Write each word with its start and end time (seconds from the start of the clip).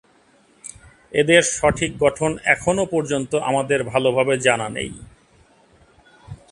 এদের 1.11 1.41
সঠিক 1.51 1.91
গঠন 1.99 2.31
এখনও 2.45 2.85
পর্যন্ত 2.85 3.31
আমাদের 3.49 3.79
ভালোভাবে 3.83 4.33
জানা 4.37 4.67
নেই। 4.69 4.91